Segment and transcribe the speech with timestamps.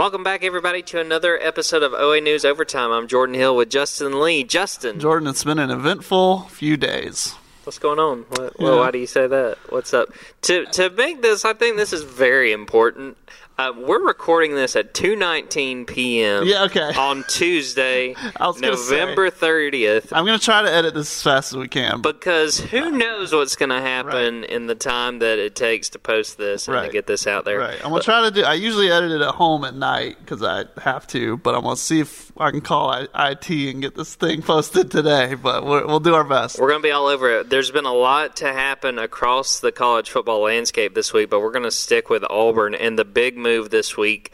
[0.00, 2.90] Welcome back, everybody, to another episode of OA News Overtime.
[2.90, 4.44] I'm Jordan Hill with Justin Lee.
[4.44, 7.34] Justin, Jordan, it's been an eventful few days.
[7.64, 8.24] what's going on?
[8.30, 9.58] What, Well, why do you say that?
[9.68, 10.08] What's up?
[10.40, 13.18] To to make this, I think this is very important.
[13.60, 16.46] Uh, we're recording this at 2:19 p.m.
[16.46, 16.94] Yeah, okay.
[16.96, 18.70] on Tuesday, gonna say.
[18.70, 20.12] November 30th.
[20.12, 22.00] I'm going to try to edit this as fast as we can.
[22.00, 26.38] Because who knows what's going to happen in the time that it takes to post
[26.38, 27.58] this and to get this out there.
[27.58, 28.44] right, I'm going to try to do.
[28.44, 31.36] I usually edit it at home at night because I have to.
[31.36, 34.90] But I'm going to see if I can call IT and get this thing posted
[34.90, 35.34] today.
[35.34, 36.58] But we're, we'll do our best.
[36.58, 37.50] We're going to be all over it.
[37.50, 41.52] There's been a lot to happen across the college football landscape this week, but we're
[41.52, 42.74] going to stick with Auburn.
[42.74, 44.32] And the big move this week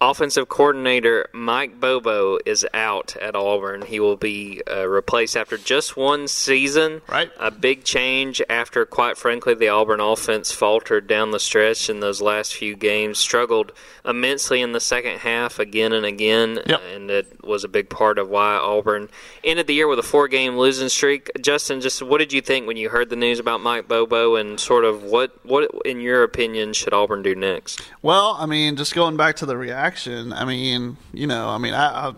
[0.00, 3.82] offensive coordinator Mike Bobo is out at Auburn.
[3.82, 7.02] He will be uh, replaced after just one season.
[7.08, 7.30] Right.
[7.38, 12.20] A big change after, quite frankly, the Auburn offense faltered down the stretch in those
[12.20, 13.72] last few games, struggled
[14.04, 16.58] immensely in the second half again and again.
[16.66, 16.80] Yep.
[16.94, 19.08] And it was a big part of why Auburn
[19.42, 21.30] ended the year with a four game losing streak.
[21.40, 24.58] Justin, just what did you think when you heard the news about Mike Bobo and
[24.58, 27.80] sort of what, what in your opinion, should Auburn do next?
[28.02, 29.83] Well, I mean, just going back to the reaction.
[30.32, 32.14] I mean, you know, I mean, I I,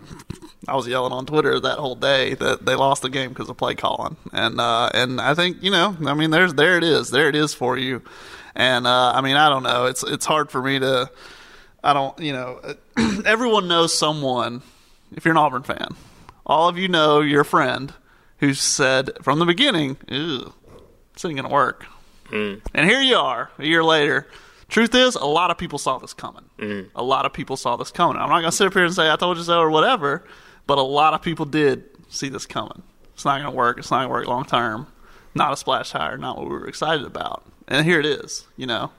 [0.67, 3.57] I was yelling on Twitter that whole day that they lost the game because of
[3.57, 7.09] play calling, and uh, and I think you know, I mean, there's there it is,
[7.09, 8.01] there it is for you,
[8.55, 11.09] and uh, I mean, I don't know, it's it's hard for me to,
[11.83, 12.59] I don't, you know,
[13.25, 14.61] everyone knows someone.
[15.15, 15.95] If you're an Auburn fan,
[16.45, 17.93] all of you know your friend
[18.39, 20.53] who said from the beginning, "Ew,
[21.13, 21.85] this ain't gonna work."
[22.73, 24.27] And here you are, a year later.
[24.69, 26.43] Truth is, a lot of people saw this coming.
[26.95, 28.17] A lot of people saw this coming.
[28.17, 30.25] I'm not going to sit up here and say, I told you so or whatever,
[30.65, 32.83] but a lot of people did see this coming.
[33.13, 33.77] It's not going to work.
[33.79, 34.87] It's not going to work long term.
[35.33, 37.43] Not a splash hire, not what we were excited about.
[37.67, 38.91] And here it is, you know.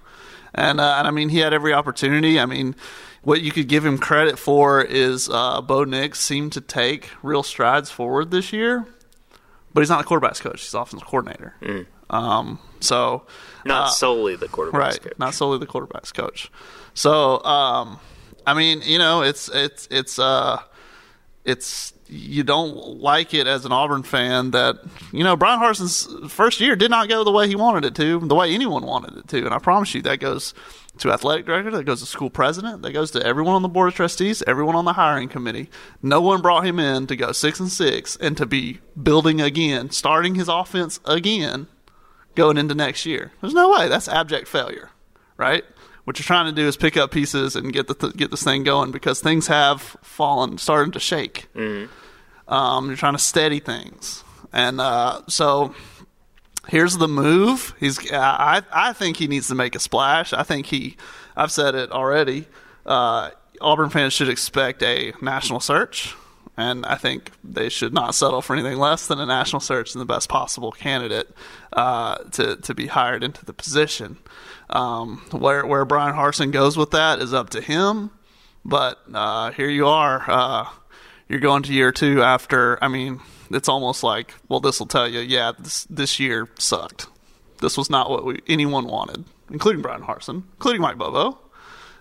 [0.54, 2.40] And, uh, and I mean, he had every opportunity.
[2.40, 2.74] I mean,
[3.22, 7.42] what you could give him credit for is uh, Bo Nix seemed to take real
[7.42, 8.86] strides forward this year,
[9.74, 10.62] but he's not the quarterbacks coach.
[10.62, 11.54] He's offensive coordinator.
[12.10, 13.24] Um, so
[13.64, 15.18] Not uh, solely the quarterback right coach.
[15.18, 16.50] not solely the quarterbacks coach.
[16.94, 17.98] So um
[18.46, 20.60] i mean you know it's it's it's uh
[21.44, 24.76] it's you don't like it as an auburn fan that
[25.12, 28.18] you know brian harsin's first year did not go the way he wanted it to
[28.20, 29.44] the way anyone wanted it to.
[29.44, 30.54] And i promise you that goes
[30.98, 33.88] to athletic director that goes to school president that goes to everyone on the board
[33.88, 35.68] of trustees everyone on the hiring committee.
[36.02, 39.90] No one brought him in to go six and six and to be building again
[39.90, 41.66] starting his offense again
[42.34, 43.32] going into next year.
[43.40, 43.88] There's no way.
[43.88, 44.90] That's abject failure,
[45.36, 45.64] right?
[46.04, 48.62] What you're trying to do is pick up pieces and get the get this thing
[48.64, 51.48] going because things have fallen, starting to shake.
[52.46, 54.24] Um, you're trying to steady things,
[54.54, 55.74] and uh, so
[56.68, 57.74] here's the move.
[57.78, 60.32] He's I I think he needs to make a splash.
[60.32, 60.96] I think he
[61.36, 62.46] I've said it already.
[62.86, 66.14] Uh, Auburn fans should expect a national search,
[66.58, 70.02] and I think they should not settle for anything less than a national search and
[70.02, 71.30] the best possible candidate
[71.72, 74.18] uh, to to be hired into the position.
[74.68, 78.10] Um, where where Brian Harsin goes with that is up to him.
[78.64, 80.24] But uh, here you are.
[80.28, 80.68] Uh,
[81.28, 82.82] you're going to year two after.
[82.82, 83.20] I mean,
[83.50, 87.06] it's almost like, well, this will tell you, yeah, this this year sucked.
[87.60, 91.38] This was not what we anyone wanted, including Brian Harsin, including Mike Bobo.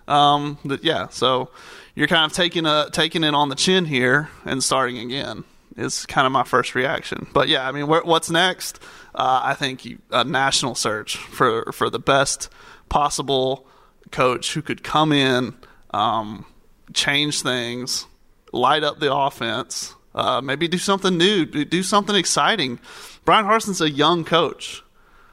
[0.08, 1.52] Um, but yeah, so
[1.98, 5.44] you're kind of taking a taking it on the chin here and starting again
[5.76, 7.26] is kind of my first reaction.
[7.34, 8.80] But yeah, I mean, where, what's next?
[9.16, 12.50] Uh, I think you, a national search for for the best
[12.88, 13.66] possible
[14.12, 15.56] coach who could come in,
[15.92, 16.46] um,
[16.94, 18.06] change things,
[18.54, 22.80] light up the offense, uh, maybe do something new, do something exciting.
[23.26, 24.84] Brian Harsin's a young coach.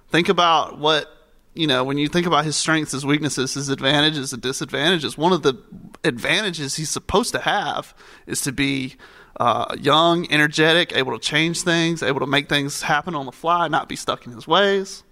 [0.09, 1.14] Think about what
[1.55, 5.17] you know when you think about his strengths, his weaknesses, his advantages and disadvantages.
[5.17, 5.55] One of the
[6.03, 7.95] advantages he's supposed to have
[8.27, 8.97] is to be
[9.39, 13.69] uh, young, energetic, able to change things, able to make things happen on the fly,
[13.69, 15.03] not be stuck in his ways.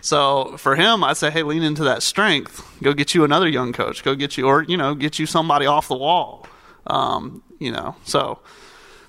[0.00, 2.66] So for him, I say, hey, lean into that strength.
[2.82, 4.02] Go get you another young coach.
[4.02, 6.46] Go get you, or you know, get you somebody off the wall.
[6.86, 8.40] Um, you know, so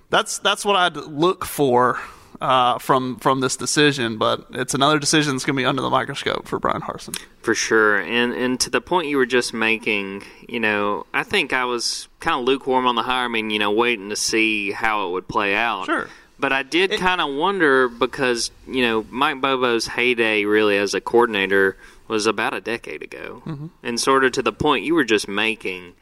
[0.10, 2.00] that's that's what I'd look for
[2.44, 4.18] uh, from from this decision.
[4.18, 7.18] But it's another decision that's going to be under the microscope for Brian Harsin.
[7.42, 11.54] For sure, and and to the point you were just making, you know, I think
[11.54, 13.26] I was kind of lukewarm on the hire.
[13.26, 15.86] I mean, you know, waiting to see how it would play out.
[15.86, 16.08] Sure.
[16.40, 21.00] But I did kind of wonder because you know Mike Bobo's heyday really as a
[21.02, 21.78] coordinator
[22.10, 23.68] was about a decade ago, Mm-hmm.
[23.82, 25.94] and sort of to the point you were just making.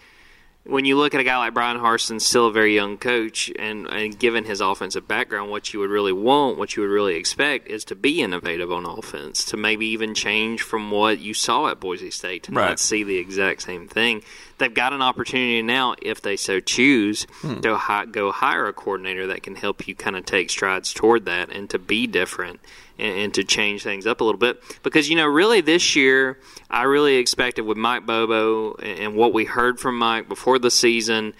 [0.63, 3.87] When you look at a guy like Brian Harsin, still a very young coach, and,
[3.87, 7.67] and given his offensive background, what you would really want, what you would really expect,
[7.67, 11.79] is to be innovative on offense, to maybe even change from what you saw at
[11.79, 12.69] Boise State, to Right.
[12.69, 14.23] not see the exact same thing.
[14.61, 17.59] They've got an opportunity now, if they so choose, Hmm.
[17.61, 21.25] to hi- go hire a coordinator that can help you kind of take strides toward
[21.25, 22.59] that and to be different
[22.99, 24.61] and, and to change things up a little bit.
[24.83, 29.33] Because, you know, really this year, I really expected with Mike Bobo and, and what
[29.33, 31.33] we heard from Mike before the season,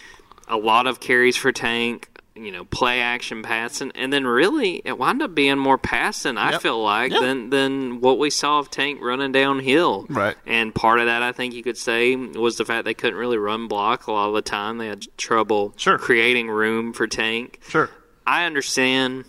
[0.47, 4.98] a lot of carries for Tank, you know, play action passing, and then really it
[4.98, 6.38] wound up being more passing.
[6.38, 6.62] I Yep.
[6.62, 7.19] feel like Yeah.
[7.19, 10.06] than than what we saw of Tank running downhill.
[10.10, 10.36] Right.
[10.45, 13.38] And part of that, I think you could say, was the fact they couldn't really
[13.38, 14.78] run block a lot of the time.
[14.78, 15.98] They had trouble Sure.
[15.98, 17.60] creating room for Tank.
[17.68, 17.89] Sure.
[18.25, 19.25] I understand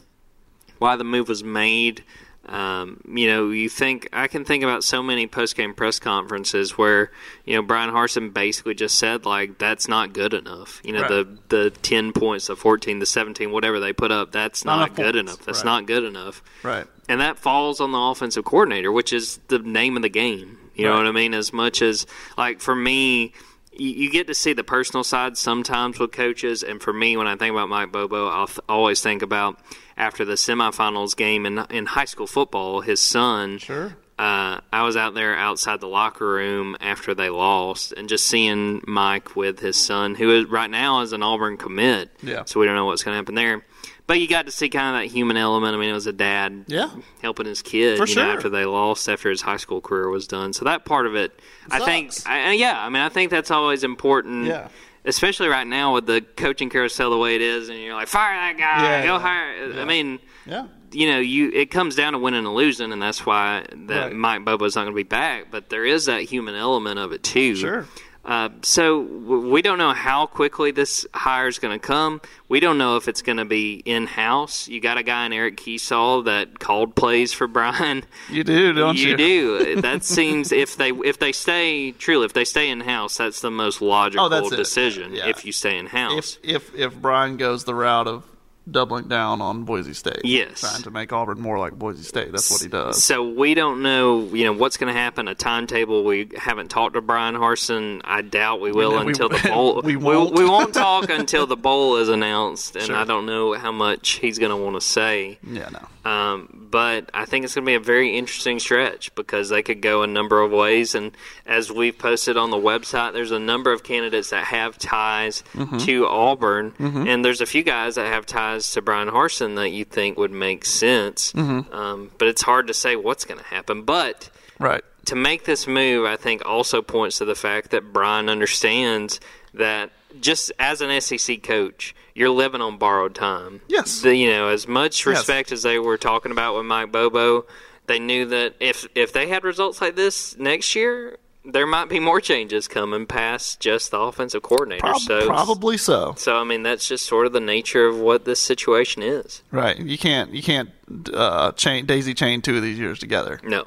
[0.78, 2.04] why the move was made.
[2.44, 6.76] Um, you know, you think I can think about so many post game press conferences
[6.76, 7.12] where
[7.44, 10.80] you know Brian Harsin basically just said like that's not good enough.
[10.84, 11.08] You know, Right.
[11.08, 14.96] the the ten points, the fourteen, the seventeen, whatever they put up, that's Not not,
[14.96, 15.18] good points.
[15.18, 15.46] enough.
[15.46, 15.64] That's Right.
[15.64, 16.42] not good enough.
[16.64, 16.86] Right.
[17.08, 20.58] And that falls on the offensive coordinator, which is the name of the game.
[20.74, 21.34] You know what I mean?
[21.34, 22.06] As much as,
[22.38, 23.34] like, for me,
[23.72, 26.62] you, you get to see the personal side sometimes with coaches.
[26.62, 29.58] And for me, when I think about Mike Bobo, I'll th- always think about
[29.96, 33.58] after the semifinals game in, in high school football, his son.
[33.58, 33.96] Sure.
[34.18, 38.82] Uh, I was out there outside the locker room after they lost, and just seeing
[38.86, 42.10] Mike with his son, who is right now is an Auburn commit.
[42.22, 42.44] Yeah.
[42.44, 43.64] So we don't know what's going to happen there.
[44.12, 45.74] But you got to see kind of that human element.
[45.74, 46.90] I mean, it was a dad Yeah.
[47.22, 48.36] helping his kid For you know, sure.
[48.36, 50.52] after they lost after his high school career was done.
[50.52, 51.32] So that part of it,
[51.70, 54.44] I think, I- yeah, I mean, I think that's always important.
[54.48, 54.68] Yeah.
[55.06, 58.34] Especially right now with the coaching carousel the way it is, and you're like, fire
[58.34, 59.18] that guy, Yeah, go yeah.
[59.18, 59.80] hire.
[59.80, 60.66] I mean, Yeah.
[60.92, 64.12] you know, you it comes down to winning and losing, and that's why that Right.
[64.14, 65.46] Mike Bobo's not going to be back.
[65.50, 67.56] But there is that human element of it too.
[67.56, 67.86] Sure.
[68.24, 72.20] Uh, so we don't know how quickly this hire is going to come.
[72.48, 74.68] We don't know if it's going to be in house.
[74.68, 78.04] You got a guy in Eric Kiesau that called plays for Brian.
[78.30, 79.08] You do, don't you?
[79.10, 79.80] You do.
[79.80, 83.50] That seems if they if they stay truly if they stay in house, that's the
[83.50, 85.14] most logical Oh, decision.
[85.14, 85.26] Yeah.
[85.28, 88.24] If you stay in house, If if if Brian goes the route of
[88.70, 90.60] doubling down on Boise State, Yes.
[90.60, 93.02] trying to make Auburn more like Boise State, that's what he does.
[93.02, 95.26] So we don't know, you know, what's going to happen.
[95.28, 96.04] A timetable.
[96.04, 98.00] We haven't talked to Brian Harsin.
[98.04, 99.80] I doubt we will we- until the bowl.
[99.82, 100.34] we We, won't.
[100.34, 102.96] we won't talk until the bowl is announced, and Sure.
[102.96, 105.38] I don't know how much he's going to want to say.
[105.48, 106.10] Yeah, no.
[106.10, 109.80] Um, but I think it's going to be a very interesting stretch because they could
[109.80, 110.96] go a number of ways.
[110.96, 111.12] And
[111.46, 115.78] as we've posted on the website, there's a number of candidates that have ties Mm-hmm.
[115.78, 119.84] to Auburn, and there's a few guys that have ties to Brian Harsin that you
[119.84, 121.32] think would make sense.
[121.32, 121.72] Mm-hmm.
[121.74, 123.82] Um, but it's hard to say what's going to happen.
[123.82, 124.82] But Right.
[125.06, 129.20] to make this move, I think also points to the fact that Brian understands
[129.54, 129.90] that
[130.20, 133.62] just as an SEC coach, you're living on borrowed time.
[133.68, 134.00] Yes.
[134.02, 135.16] The- you know, as much Yes.
[135.16, 137.46] respect as they were talking about with Mike Bobo,
[137.86, 141.98] they knew that if if they had results like this next year, there might be
[141.98, 144.94] more changes coming past just the offensive coordinator.
[144.94, 146.14] So probably so.
[146.16, 149.42] So I mean, that's just sort of the nature of what this situation is.
[149.50, 149.78] Right.
[149.78, 150.70] You can't you can't
[151.12, 153.40] uh, chain daisy chain two of these years together.
[153.42, 153.66] No.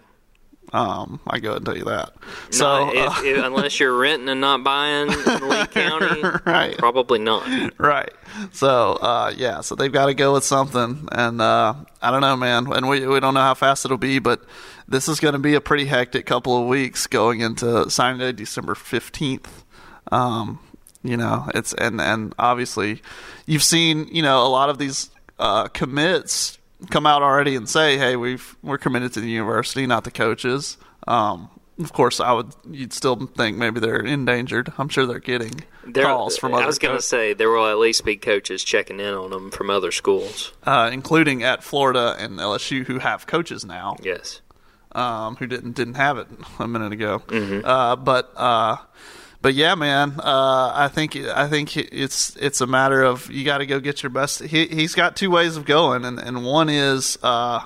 [0.75, 2.13] Um, I go ahead and tell you that.
[2.49, 6.77] So So uh, if, if, unless you're renting and not buying in Lee County, Right.
[6.77, 7.73] Probably not.
[7.79, 8.11] right.
[8.51, 12.35] So uh, yeah, so they've got to go with something, and uh, I don't know,
[12.35, 14.41] man, and we we don't know how fast it'll be, but
[14.87, 18.33] this is going to be a pretty hectic couple of weeks going into signing day,
[18.33, 19.63] December fifteenth.
[20.11, 20.59] Um,
[21.03, 23.01] you know, it's and and obviously,
[23.45, 26.57] you've seen you know a lot of these uh, commits
[26.89, 30.77] come out already and say, hey, we've we're committed to the university, not the coaches.
[31.07, 32.53] Um, of course, I would.
[32.69, 34.71] You'd still think maybe they're endangered.
[34.77, 36.63] I'm sure they're getting There, calls from other.
[36.63, 39.51] I was going to say there will at least be coaches checking in on them
[39.51, 40.53] from other schools.
[40.63, 44.39] uh, including at Florida and LSU, who have coaches now, Yes.
[44.93, 46.27] um, who didn't didn't have it
[46.59, 47.21] a minute ago.
[47.65, 48.77] Uh, but uh,
[49.45, 53.59] but yeah, man, uh, I think I think it's it's a matter of you got
[53.59, 54.41] to go get your best.
[54.41, 57.63] He he's got two ways of going, and and one is uh,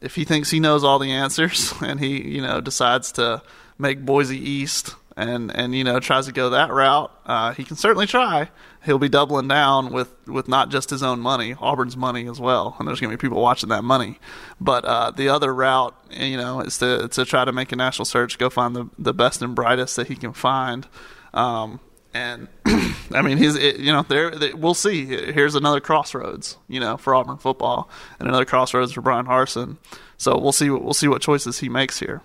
[0.00, 3.42] if he thinks he knows all the answers, and he you know decides to
[3.76, 4.94] make Boise East.
[5.16, 7.10] And, and you know tries to go that route.
[7.26, 8.48] Uh, he can certainly try.
[8.84, 12.76] He'll be doubling down with, with not just his own money, Auburn's money as well.
[12.78, 14.18] And there's going to be people watching that money.
[14.60, 18.04] But uh, the other route, you know, is to to try to make a national
[18.06, 20.86] search, go find the the best and brightest that he can find.
[21.34, 21.80] Um,
[22.14, 22.48] and
[23.12, 25.04] I mean, he's it, you know there they- we'll see.
[25.06, 29.76] Here's another crossroads, you know, for Auburn football, and another crossroads for Brian Harsin.
[30.16, 30.70] So we'll see.
[30.70, 32.22] We'll see what choices he makes here.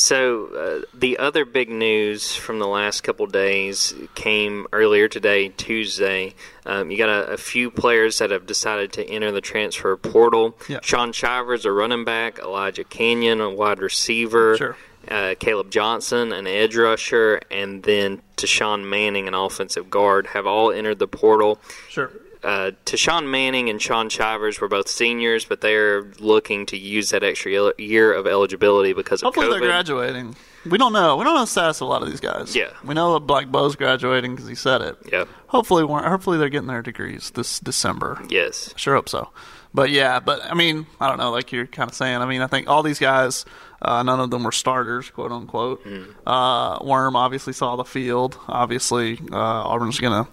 [0.00, 6.34] So uh, the other big news from the last couple days came earlier today, Tuesday.
[6.64, 10.56] Um, you got a, a, few players that have decided to enter the transfer portal.
[10.70, 10.78] Yeah.
[10.82, 14.56] Shaun Shivers, a running back, Elijah Canion, a wide receiver.
[14.56, 14.76] Sure.
[15.06, 20.72] Uh, Caleb Johnson, an edge rusher, and then Tashawn Manning, an offensive guard, have all
[20.72, 21.60] entered the portal.
[21.90, 22.10] Sure
[22.42, 27.22] uh, Tashawn Manning and Shaun Shivers were both seniors, but they're looking to use that
[27.22, 29.50] extra year of eligibility because of Hopefully COVID.
[29.60, 30.36] they're graduating.
[30.70, 31.16] We don't know.
[31.16, 32.54] We don't know the status of a lot of these guys.
[32.54, 32.70] Yeah.
[32.84, 34.96] We know that Black Bo's graduating because he said it.
[35.10, 35.24] Yeah.
[35.48, 38.22] Hopefully, we're, hopefully they're getting their degrees this December.
[38.28, 38.72] Yes.
[38.76, 39.30] Sure hope so.
[39.72, 41.30] But yeah, but I mean, I don't know.
[41.30, 42.16] Like you're kind of saying.
[42.16, 43.44] I mean, I think all these guys,
[43.82, 45.84] uh, none of them were starters, quote unquote.
[45.84, 46.14] Mm.
[46.26, 48.38] Uh, Worm obviously saw the field.
[48.48, 50.28] Obviously, uh, Auburn's gonna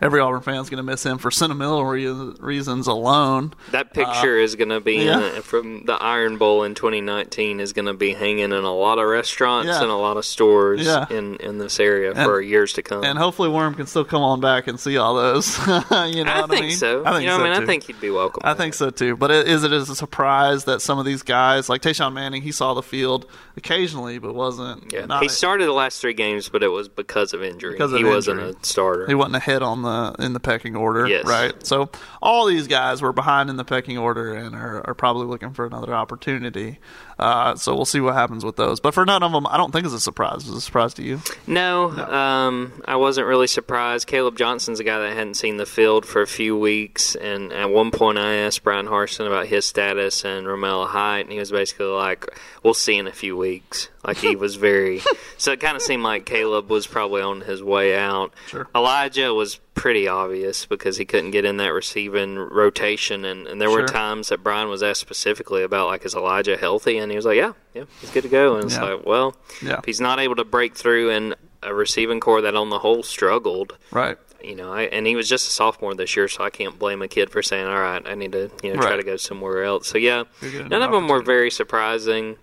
[0.00, 3.54] every Auburn fan's going to miss him for sentimental re- reasons alone.
[3.70, 5.36] That picture uh, is going to be yeah.
[5.36, 8.98] in, from the Iron Bowl in 2019 is going to be hanging in a lot
[8.98, 9.82] of restaurants yeah.
[9.82, 11.06] and a lot of stores yeah.
[11.10, 13.04] in, in this area and, for years to come.
[13.04, 15.58] And hopefully Worm can still come on back and see all those.
[15.58, 16.76] you know I what think I mean?
[16.76, 17.04] so.
[17.04, 17.56] I think you know so I mean?
[17.56, 17.62] too.
[17.62, 18.42] I think he'd be welcome.
[18.44, 19.16] I think so too.
[19.16, 22.52] But is it as a surprise that some of these guys, like Tashawn Manning, he
[22.52, 24.92] saw the field occasionally, but wasn't.
[24.92, 25.20] Yeah.
[25.20, 27.72] He a- started the last three games, but it was because of injury.
[27.72, 29.06] Because of he wasn't a starter.
[29.06, 31.24] He wasn't ahead on the in the pecking order, Yes.
[31.24, 31.54] right?
[31.66, 35.52] So all these guys were behind in the pecking order and are, are probably looking
[35.52, 36.78] for another opportunity.
[37.20, 38.80] Uh, so we'll see what happens with those.
[38.80, 40.46] But for none of them, I don't think it's a surprise.
[40.46, 41.20] Was it a surprise to you?
[41.46, 44.06] No, Um, I wasn't really surprised.
[44.06, 47.68] Caleb Johnson's a guy that hadn't seen the field for a few weeks, and at
[47.70, 51.50] one point I asked Brian Harsin about his status and Romello Height, and he was
[51.50, 52.26] basically like,
[52.62, 55.02] "We'll see in a few weeks." Like he was very.
[55.36, 58.32] so it kind of seemed like Caleb was probably on his way out.
[58.46, 58.66] Sure.
[58.74, 63.70] Elijah was pretty obvious because he couldn't get in that receiving rotation, and, and there
[63.70, 67.24] were times that Brian was asked specifically about like, "Is Elijah healthy?" And he was
[67.24, 68.94] like, "Yeah, yeah, he's good to go." And it's Yeah.
[68.94, 69.36] like, well.
[69.62, 69.78] Yeah.
[69.78, 73.02] If he's not able to break through in a receiving core that on the whole
[73.02, 74.16] struggled, Right.
[74.42, 77.02] you know, I, and he was just a sophomore this year, so I can't blame
[77.02, 78.96] a kid for saying, "All right, I need to, you know, try Right.
[78.96, 82.36] to go somewhere else." So yeah, none of them were very surprising.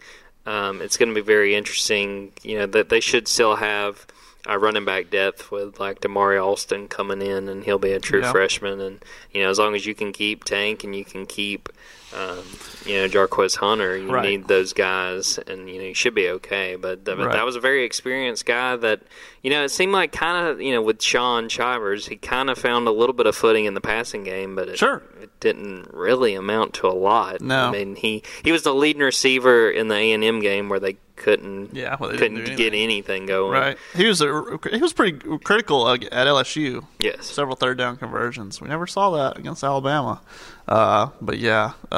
[0.46, 2.32] Um, it's going to be very interesting.
[2.42, 4.06] You know that they should still have
[4.48, 8.22] a running back depth with like Damari Alston coming in, and he'll be a true
[8.22, 8.32] Yeah.
[8.32, 8.80] freshman.
[8.80, 11.70] And you know, as long as you can keep Tank and you can keep,
[12.16, 12.40] um,
[12.86, 14.24] you know, Jarquez Hunter, you Right.
[14.30, 16.76] need those guys, and you know, you should be okay.
[16.76, 17.34] But, but Right.
[17.34, 19.02] that was a very experienced guy that,
[19.44, 22.58] you know, it seemed like kind of, you know, with Shaun Shivers, he kind of
[22.58, 25.04] found a little bit of footing in the passing game, but it, Sure.
[25.22, 27.42] it didn't really amount to a lot.
[27.42, 27.68] No.
[27.68, 30.80] I mean, he he was the leading receiver in the A and M game where
[30.80, 32.84] they couldn't Yeah, well, couldn't do get anything.
[32.84, 33.52] anything going.
[33.52, 33.78] Right.
[33.96, 36.86] He was a, he was pretty critical uh, at LSU.
[37.00, 37.26] Yes.
[37.26, 38.62] Several third down conversions.
[38.62, 40.22] We never saw that against Alabama.
[40.68, 41.96] Uh, but yeah, uh,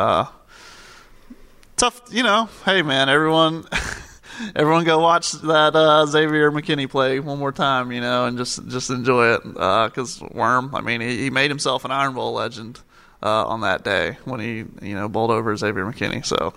[1.77, 2.01] tough.
[2.12, 3.65] You know, hey man, everyone.
[4.56, 8.65] Everyone go watch that uh, Xavier McKinney play one more time, you know, and just
[8.70, 9.44] just enjoy it.
[9.44, 12.79] Because Worm, I mean, he, he made himself an Iron Bowl legend
[13.22, 16.25] uh, on that day when he, you know, bowled over Xavier McKinney.
[16.25, 16.53] So,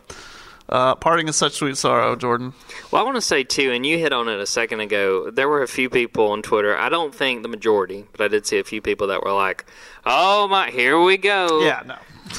[0.69, 2.53] uh, parting is such sweet sorrow, Jordan.
[2.93, 5.31] Well, I want to say too, and you hit on it a second ago.
[5.31, 6.77] There were a few people on Twitter.
[6.79, 9.65] I don't think the majority, but I did see a few people that were like,
[10.07, 11.97] "Oh my, here we go." Yeah, no.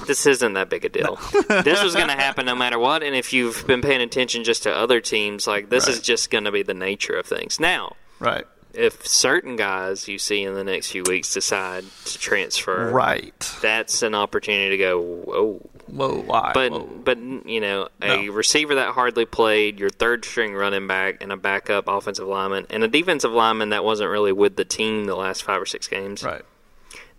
[0.08, 1.20] This isn't that big a deal.
[1.50, 3.04] this was going to happen no matter what.
[3.04, 6.46] And if you've been paying attention just to other teams, like this is just going
[6.46, 7.60] to be the nature of things.
[7.60, 8.46] Now, Right.
[8.74, 13.34] if certain guys you see in the next few weeks decide to transfer, Right.
[13.62, 15.70] that's an opportunity to go, whoa.
[15.88, 16.52] Whoa, why?
[16.54, 16.80] But Whoa.
[17.04, 18.32] but you know a No.
[18.34, 22.84] receiver that hardly played, your third string running back, and a backup offensive lineman, and
[22.86, 26.24] a defensive lineman that wasn't really with the team the last five or six games.
[26.24, 26.42] right.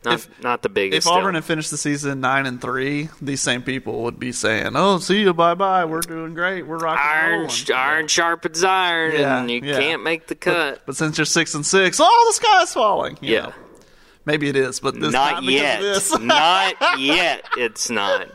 [0.04, 1.06] Not If- not the biggest.
[1.06, 4.72] If Auburn had finished the season nine and three, these same people would be saying,
[4.74, 5.84] "Oh, see you, bye bye.
[5.84, 6.66] We're doing great.
[6.66, 9.78] We're rocking iron rolling." iron sharpens iron, Yeah, and you yeah.
[9.78, 10.82] can't make the cut.
[10.86, 13.16] But since you're six and six, oh, the sky's falling.
[13.20, 13.40] you Yeah.
[13.46, 13.52] know.
[14.26, 15.80] maybe it is, but this not yet.
[16.20, 17.44] Not yet.
[17.56, 18.26] It's not.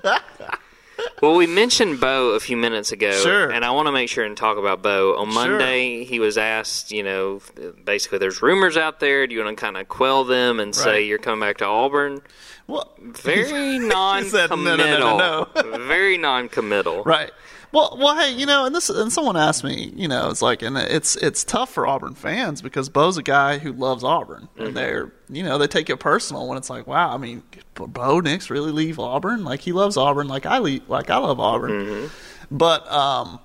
[1.21, 3.49] Well, we mentioned Bo a few minutes ago, Sure.
[3.49, 5.15] and I want to make sure and talk about Bo.
[5.17, 5.33] On Sure.
[5.47, 7.41] Monday, he was asked, you know,
[7.83, 9.27] basically, there's rumors out there.
[9.27, 12.21] Do you want to kind of quell them and say you're coming back to Auburn?
[12.67, 14.57] well, Very non-committal.
[14.57, 17.03] "No, no, no, no, Very non-committal.
[17.03, 17.31] right.
[17.71, 20.63] Well, well, hey, you know, and this, and someone asked me, you know, it's like,
[20.63, 24.61] and it's it's tough for Auburn fans because Bo's a guy who loves Auburn, Mm-hmm.
[24.65, 27.43] and they're, you know, they take it personal when it's like, wow, I mean,
[27.75, 29.43] Bo Nix really leave Auburn?
[29.43, 32.07] Like he loves Auburn, like I leave, like I love Auburn, Mm-hmm.
[32.49, 33.39] but um,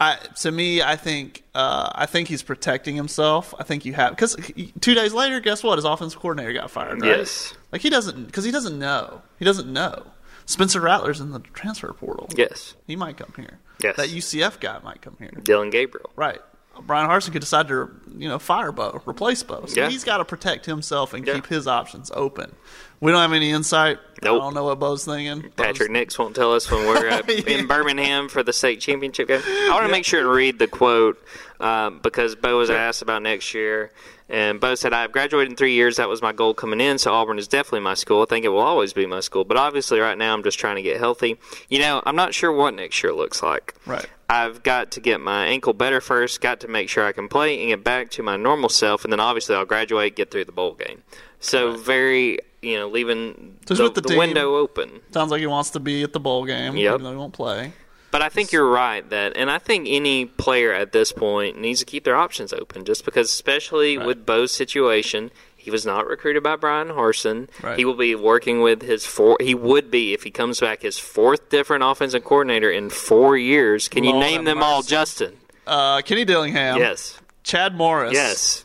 [0.00, 3.52] I to me, I think uh, I think he's protecting himself.
[3.58, 4.34] I think you have because
[4.80, 5.76] two days later, guess what?
[5.76, 7.02] His offensive coordinator got fired.
[7.02, 7.18] Right?
[7.18, 7.52] Yes.
[7.70, 9.20] Like he doesn't because he doesn't know.
[9.38, 10.06] He doesn't know.
[10.52, 12.28] Spencer Rattler's in the transfer portal.
[12.36, 12.74] Yes.
[12.86, 13.58] He might come here.
[13.82, 13.96] Yes.
[13.96, 15.30] That UCF guy might come here.
[15.42, 16.10] Dillon Gabriel.
[16.14, 16.40] Right.
[16.82, 19.66] Brian Harsin could decide to, you know, fire Bo, replace Bo.
[19.66, 19.88] So Yeah.
[19.90, 21.34] he's got to protect himself and Yeah.
[21.34, 22.54] keep his options open.
[23.00, 23.98] We don't have any insight.
[24.22, 24.40] Nope.
[24.40, 25.50] I don't know what Bo's thinking.
[25.56, 27.58] Patrick Bo's- Nix won't tell us when we're uh, Yeah.
[27.58, 29.42] in Birmingham for the state championship game.
[29.44, 31.22] I want to make sure to read the quote
[31.60, 33.90] um, because Bo was asked about next year,
[34.32, 35.96] and Bo said, "I've graduated in three years.
[35.98, 36.98] That was my goal coming in.
[36.98, 38.22] So Auburn is definitely my school.
[38.22, 39.44] I think it will always be my school.
[39.44, 41.38] But obviously, right now, I'm just trying to get healthy.
[41.68, 43.74] You know, I'm not sure what next year looks like.
[43.86, 44.06] Right.
[44.28, 46.40] I've got to get my ankle better first.
[46.40, 49.12] Got to make sure I can play and get back to my normal self, and
[49.12, 51.02] then obviously I'll graduate, get through the bowl game.
[51.38, 55.00] So very." You know, leaving Just the, the the window open.
[55.10, 56.94] Sounds like he wants to be at the bowl game, Yep.
[56.94, 57.72] even though he won't play.
[58.12, 61.80] But I think you're right that, and I think any player at this point needs
[61.80, 64.06] to keep their options open, just because, especially Right.
[64.06, 67.48] with Bo's situation, he was not recruited by Brian Harsin.
[67.62, 67.78] Right.
[67.78, 69.38] He will be working with his four.
[69.40, 73.88] He would be if he comes back his fourth different offensive coordinator in four years.
[73.88, 74.82] Can you name them all.
[74.82, 75.36] Justin?
[75.66, 76.76] Uh, Kenny Dillingham.
[76.78, 78.12] yes, Chad Morris.
[78.12, 78.64] yes,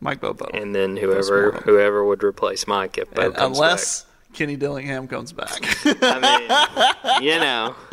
[0.00, 0.46] Mike Bobo.
[0.52, 5.32] and then whoever whoever would replace Mike if Bo And comes unless Kenny Dillingham comes
[5.32, 5.60] back.
[5.84, 5.96] back.
[6.02, 7.74] I mean, you know.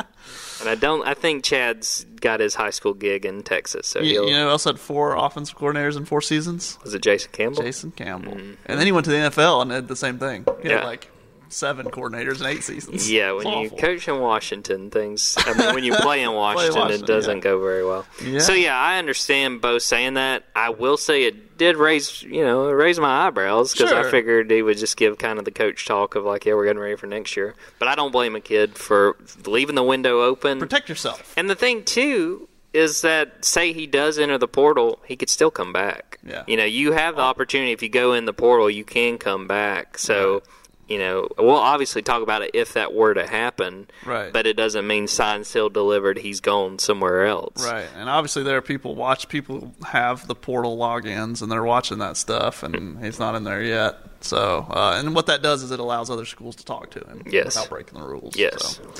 [0.60, 1.06] And I don't.
[1.06, 3.86] I think Chad's got his high school gig in Texas.
[3.86, 6.78] So you, you know, who else had four offensive coordinators in four seasons?
[6.82, 7.62] was it Jason Campbell?
[7.62, 8.32] Jason Campbell.
[8.32, 8.56] Mm.
[8.66, 10.44] And then he went to the NFL and did the same thing.
[10.62, 10.84] He Yeah.
[10.84, 11.10] like
[11.54, 13.10] seven coordinators in eight seasons.
[13.10, 13.78] Yeah, It's when you awful.
[13.78, 15.34] coach in Washington, things.
[15.38, 17.42] I mean, when you play in Washington, Washington, it doesn't yeah.
[17.42, 18.06] go very well.
[18.22, 18.38] Yeah.
[18.40, 20.44] So yeah, I understand Bo saying that.
[20.54, 24.62] I will say it did raise, you know, raise my eyebrows because I figured he
[24.62, 27.06] would just give kind of the coach talk of like, yeah, we're getting ready for
[27.06, 27.54] next year.
[27.78, 30.58] But I don't blame a kid for leaving the window open.
[30.58, 31.32] Protect yourself.
[31.36, 35.50] And the thing too is that say he does enter the portal, he could still
[35.50, 36.18] come back.
[36.26, 36.42] Yeah.
[36.46, 39.46] You know, you have the opportunity if you go in the portal, you can come
[39.46, 39.96] back.
[39.96, 40.42] So,
[40.88, 43.88] you know, we'll obviously talk about it if that were to happen.
[44.04, 44.32] Right.
[44.32, 46.18] But it doesn't mean signed, sealed, delivered.
[46.18, 47.64] He's gone somewhere else.
[47.64, 47.88] Right.
[47.96, 52.16] And obviously there are people watch people have the portal logins and they're watching that
[52.16, 53.96] stuff and he's not in there yet.
[54.20, 57.22] So uh, and what that does is it allows other schools to talk to him
[57.26, 57.46] Yes.
[57.46, 58.36] without breaking the rules.
[58.36, 58.76] Yes.
[58.76, 58.92] So,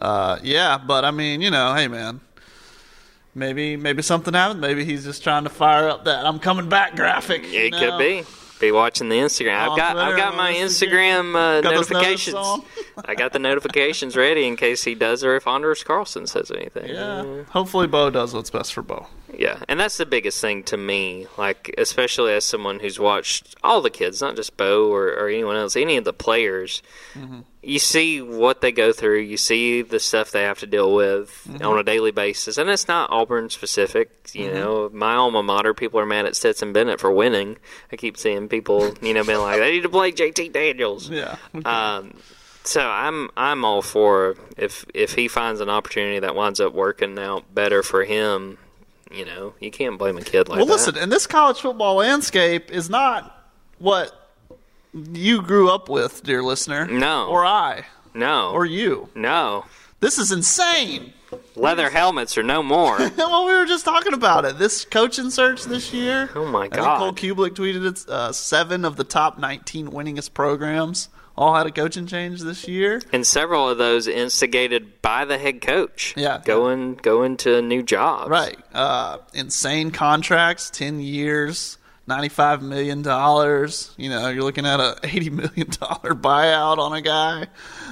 [0.00, 2.20] uh, yeah, but I mean, you know, hey man.
[3.34, 4.60] Maybe maybe something happened.
[4.60, 7.42] Maybe he's just trying to fire up that I'm coming back graphic.
[7.44, 7.78] It know?
[7.78, 8.24] could be.
[8.60, 9.56] Be watching the Instagram.
[9.56, 11.32] I've got I've got my Instagram.
[11.32, 12.36] Instagram uh, Got notifications.
[13.04, 16.88] I got the notifications ready in case he does or if Anders Carlson says anything.
[16.90, 17.44] Yeah.
[17.50, 19.06] Hopefully Bo does what's best for Bo.
[19.36, 21.26] Yeah, and that's the biggest thing to me.
[21.36, 25.56] Like, especially as someone who's watched all the kids, not just Bo or, or anyone
[25.56, 26.82] else, any of the players.
[27.14, 27.40] Mm-hmm.
[27.62, 29.20] You see what they go through.
[29.20, 31.64] You see the stuff they have to deal with mm-hmm.
[31.64, 34.10] on a daily basis, and it's not Auburn specific.
[34.32, 34.54] You mm-hmm.
[34.54, 37.58] know, my alma mater, people are mad at Stetson Bennett for winning.
[37.92, 41.36] I keep seeing people, you know, being like, "They need to play JT Daniels." Yeah.
[41.64, 42.14] Um,
[42.68, 47.18] so I'm I'm all for if if he finds an opportunity that winds up working
[47.18, 48.58] out better for him.
[49.10, 50.70] You know, you can't blame a kid like well, that.
[50.70, 54.30] Well, listen, and this college football landscape is not what
[55.12, 56.86] you grew up with, dear listener.
[56.86, 57.26] No.
[57.28, 57.84] Or I.
[58.14, 59.08] no, Or you.
[59.14, 59.64] no
[60.00, 61.12] This is insane.
[61.56, 62.98] leather helmets are no more.
[63.16, 64.58] well, we were just talking about it.
[64.58, 66.30] This coaching search this year.
[66.34, 67.12] Oh my I think Cole!
[67.12, 72.06] Cubelic tweeted it's Uh, seven of the top 19 winningest programs all had a coaching
[72.06, 73.00] change this year.
[73.12, 76.12] And several of those instigated by the head coach.
[76.16, 76.42] Yeah.
[76.44, 78.28] going going to new jobs.
[78.28, 78.58] Right.
[78.74, 82.98] Uh, insane contracts, 10 years, $95 million.
[83.96, 87.46] You know, you're looking at a $80 million buyout on a guy.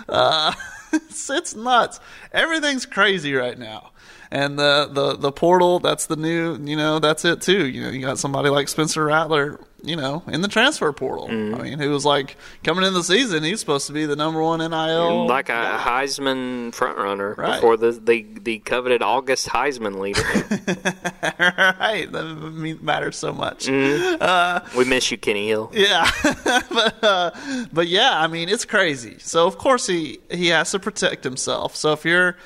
[0.08, 0.52] Uh,
[0.92, 2.00] it's, it's nuts.
[2.32, 3.92] Everything's crazy right now.
[4.28, 7.68] And the, the, the portal, that's the new, you know, that's it too.
[7.68, 11.26] You know, you got somebody like Spencer Rattler, you know, in the transfer portal.
[11.28, 14.42] I mean, who was like coming in the season, he's supposed to be the number
[14.42, 15.26] one NIL.
[15.26, 17.54] Like a Heisman frontrunner Right.
[17.56, 20.22] before the, the the coveted August Heisman leader.
[21.78, 22.10] right.
[22.10, 23.68] That matters so much.
[23.68, 25.70] we miss you, Kenny Hill.
[25.72, 26.10] Yeah,
[26.70, 27.30] but uh,
[27.72, 29.16] but yeah, I mean it's crazy.
[29.18, 31.76] So of course he he has to protect himself.
[31.76, 32.36] So if you're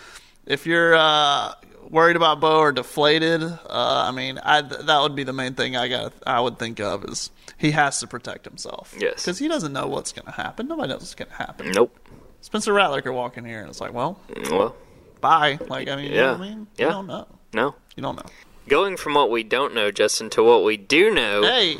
[0.46, 1.52] if you're uh,
[1.90, 5.76] worried about Bo or deflated, uh, I mean I that would be the main thing
[5.76, 8.94] I got I would think of is he has to protect himself.
[8.98, 9.22] Yes.
[9.24, 10.68] because he doesn't know what's going to happen.
[10.68, 11.72] Nobody knows what's going to happen.
[11.72, 11.94] Nope.
[12.40, 14.18] Spencer Rattler could walk in here and it's like, well,
[14.50, 14.74] Well,
[15.20, 15.59] bye.
[15.68, 16.31] Like I mean, you know Yeah.
[16.33, 16.66] what I mean?
[16.79, 16.87] Yeah.
[16.87, 17.26] You don't know.
[17.53, 17.74] no.
[17.96, 18.31] You don't know.
[18.68, 21.79] Going from what we don't know, Justin, to what we do know, Hey,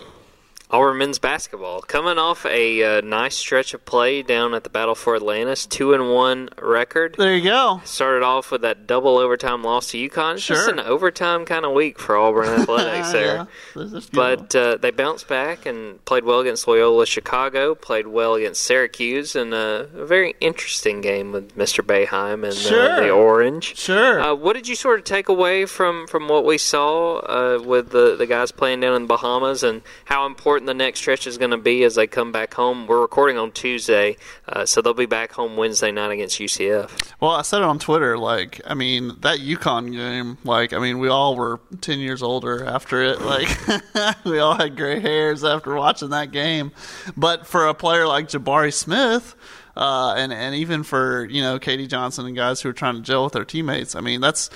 [0.73, 4.95] Auburn men's basketball coming off a uh, nice stretch of play down at the Battle
[4.95, 7.17] for Atlantis, two and one record.
[7.19, 7.81] There you go.
[7.85, 10.35] Started off with that double overtime loss to UConn.
[10.35, 13.35] It's just an overtime kind of week for Auburn athletics there.
[13.35, 17.75] Yeah, there's a few But uh, they bounced back and played well against Loyola Chicago,
[17.75, 21.85] played well against Syracuse, and uh, a very interesting game with Mr.
[21.85, 22.93] Boeheim and Sure.
[22.93, 23.77] uh, the Orange.
[23.77, 24.21] Sure.
[24.21, 27.91] Uh, what did you sort of take away from, from what we saw uh, with
[27.91, 31.39] the, the guys playing down in the Bahamas and how important the next stretch is
[31.39, 32.87] going to be as they come back home?
[32.87, 34.17] We're recording on Tuesday,
[34.49, 37.13] uh, so they'll be back home Wednesday night against UCF.
[37.21, 38.19] Well, I said it on Twitter.
[38.19, 40.39] Like, I mean, that UConn game.
[40.45, 43.21] Like, I mean, we all were ten years older after it.
[43.21, 43.49] Like,
[44.25, 46.73] we all had gray hairs after watching that game.
[47.17, 49.35] But for a player like Jabari Smith,
[49.77, 53.03] uh, and and even for you know KD Johnson and guys who are trying to
[53.03, 54.51] gel with their teammates, I mean, that's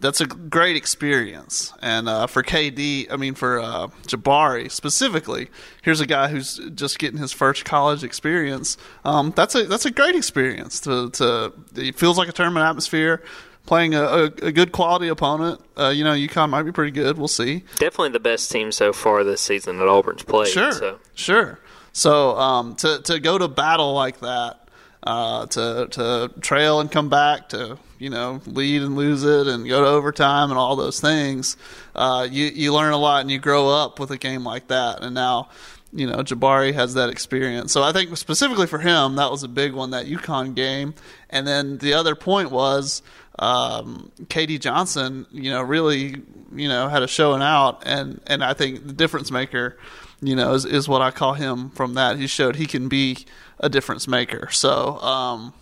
[0.00, 1.72] that's a great experience.
[1.82, 5.48] And uh, for KD, I mean, for uh, Jabari specifically,
[5.82, 8.76] here's a guy who's just getting his first college experience.
[9.04, 10.80] Um, that's a that's a great experience.
[10.80, 13.22] To, to it feels like a tournament atmosphere.
[13.66, 17.18] Playing a, a, a good quality opponent, uh, you know, UConn might be pretty good.
[17.18, 17.64] We'll see.
[17.76, 20.48] Definitely the best team so far this season that Auburn's played.
[20.48, 20.98] Sure, So.
[21.14, 21.58] sure.
[21.92, 24.67] So um, to to go to battle like that,
[25.02, 29.68] uh, to to trail and come back, to you know lead and lose it, and
[29.68, 31.56] go to overtime and all those things,
[31.94, 35.02] uh, you you learn a lot and you grow up with a game like that.
[35.02, 35.48] And now,
[35.92, 37.72] you know, Jabari has that experience.
[37.72, 40.94] So I think specifically for him, that was a big one that UConn game.
[41.30, 43.02] And then the other point was
[43.38, 46.16] um, KD Johnson, you know, really,
[46.54, 49.78] you know, had a showing out, and and I think the difference maker,
[50.20, 52.18] you know, is, is what I call him from that.
[52.18, 53.26] He showed he can be
[53.60, 54.48] a difference maker.
[54.50, 55.52] So, um,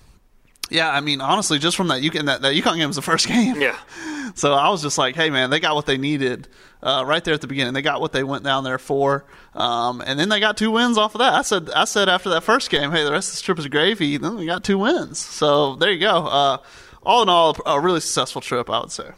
[0.71, 3.03] yeah, I mean, honestly, just from that, you can that that UConn game was the
[3.03, 3.61] first game.
[3.61, 3.79] Yeah.
[4.35, 6.49] So I was just like, hey man, they got what they needed
[6.83, 7.73] uh, right there at the beginning.
[7.73, 10.99] They got what they went down there for, um, and then they got two wins
[10.99, 11.35] off of that.
[11.35, 13.67] I said, I said after that first game, hey, the rest of this trip is
[13.69, 14.17] gravy.
[14.17, 15.19] Then we got two wins.
[15.19, 16.27] So there you go.
[16.27, 16.59] Uh,
[17.03, 19.11] all in all, a really successful trip, I would say.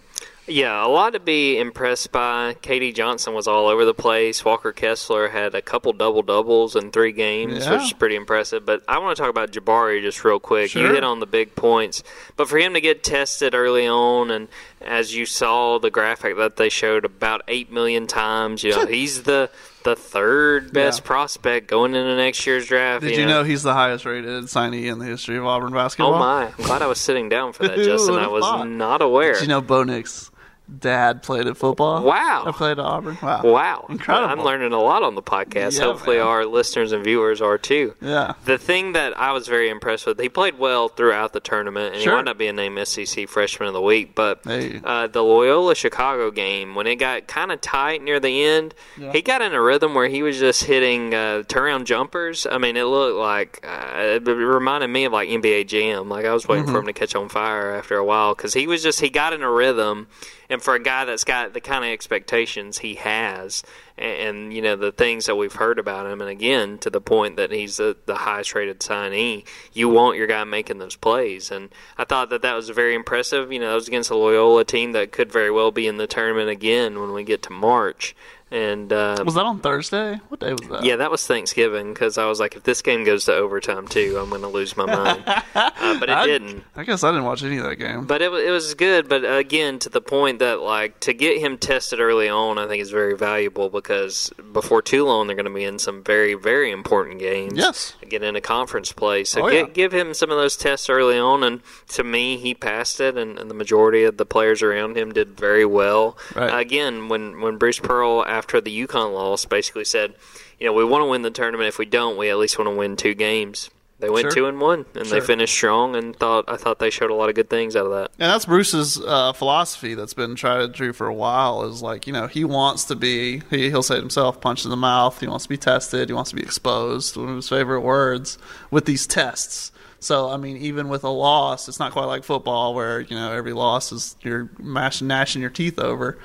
[0.48, 2.56] Yeah, a lot to be impressed by.
[2.62, 4.44] KD Johnson was all over the place.
[4.44, 7.72] Walker Kessler had a couple double doubles in three games, Yeah.
[7.72, 8.64] which is pretty impressive.
[8.64, 10.74] But I want to talk about Jabari just real quick.
[10.74, 12.02] You hit on the big points,
[12.36, 14.48] but for him to get tested early on, and
[14.80, 19.24] as you saw the graphic that they showed about eight million times, you know he's
[19.24, 19.50] the
[19.84, 21.06] the third best Yeah.
[21.06, 23.02] prospect going into next year's draft.
[23.04, 26.14] Did you know he's the highest rated signee in the history of Auburn oh, basketball?
[26.14, 26.46] Oh my!
[26.46, 28.16] I'm glad I was sitting down for that, Justin.
[28.16, 28.68] I was thought?
[28.68, 29.34] not aware.
[29.34, 30.30] Did you know Bo Nix
[30.78, 32.02] dad played at football.
[32.04, 32.44] Wow.
[32.46, 33.16] I played at Auburn.
[33.22, 33.40] Wow.
[33.42, 33.86] Wow.
[33.88, 34.28] Incredible.
[34.28, 35.78] I'm learning a lot on the podcast.
[35.78, 36.26] Yeah, Hopefully, man.
[36.26, 37.94] our listeners and viewers are too.
[38.00, 38.34] Yeah.
[38.44, 42.02] The thing that I was very impressed with, he played well throughout the tournament, and
[42.02, 42.12] Sure.
[42.12, 44.14] he wound up being named SEC Freshman of the Week.
[44.14, 44.80] But Hey.
[44.84, 49.12] uh, the Loyola Chicago game, when it got kind of tight near the end, Yeah.
[49.12, 52.46] he got in a rhythm where he was just hitting uh, turnaround jumpers.
[52.50, 56.08] I mean, it looked like uh, it reminded me of like NBA Jam.
[56.08, 56.72] Like I was waiting Mm-hmm.
[56.74, 59.32] for him to catch on fire after a while because he was just he got
[59.32, 60.08] in a rhythm.
[60.50, 63.62] And for a guy that's got the kind of expectations he has,
[63.98, 67.00] and, and you know the things that we've heard about him, and again to the
[67.00, 71.50] point that he's the, the highest rated signee, you want your guy making those plays.
[71.50, 73.52] And I thought that that was very impressive.
[73.52, 76.06] You know, that was against a Loyola team that could very well be in the
[76.06, 78.14] tournament again when we get to March.
[78.50, 80.20] And uh, Was that on Thursday?
[80.28, 80.84] What day was that?
[80.84, 84.18] yeah, that was Thanksgiving because I was like, if this game goes to overtime too,
[84.18, 85.22] I'm going to lose my mind.
[85.54, 86.64] uh, but it I, didn't.
[86.74, 88.06] I guess I didn't watch any of that game.
[88.06, 89.08] But it, it was good.
[89.08, 92.80] But again, to the point that like to get him tested early on, I think
[92.80, 96.70] is very valuable because before too long they're going to be in some very very
[96.70, 97.54] important games.
[97.56, 97.94] Yes.
[98.08, 99.24] get into conference play.
[99.24, 99.72] So Oh, get, yeah.
[99.74, 103.38] give him some of those tests early on, and to me, he passed it, and,
[103.38, 106.16] and the majority of the players around him did very well.
[106.34, 106.60] Right.
[106.60, 110.14] again, when when Bruce Pearl after the UConn loss basically said,
[110.58, 111.68] you know, we want to win the tournament.
[111.68, 113.70] If we don't, we at least want to win two games.
[114.00, 114.30] They went Sure.
[114.30, 115.96] two and one, and they finished strong.
[115.96, 118.12] And thought I thought they showed a lot of good things out of that.
[118.20, 121.64] And that's Bruce's uh, philosophy that's been tried and true for a while.
[121.64, 124.70] Is like you know he wants to be he, he'll say it himself punched in
[124.70, 125.18] the mouth.
[125.18, 126.08] He wants to be tested.
[126.08, 127.16] He wants to be exposed.
[127.16, 128.38] One of his favorite words
[128.70, 129.72] with these tests.
[130.00, 133.32] So I mean, even with a loss, it's not quite like football where you know
[133.32, 136.18] every loss is you're mashing gnashing your teeth over.